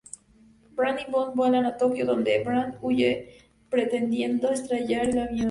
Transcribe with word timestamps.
Brandt 0.75 1.01
y 1.07 1.11
Bond 1.11 1.35
vuelan 1.35 1.65
a 1.67 1.77
Tokio, 1.77 2.07
donde 2.07 2.43
Brandt 2.43 2.79
huye 2.81 3.37
pretendiendo 3.69 4.49
estrellar 4.49 5.07
el 5.07 5.19
avión. 5.19 5.39